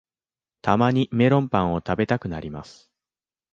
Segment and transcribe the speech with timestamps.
[0.63, 2.89] たまにメロンパンを食べたくなります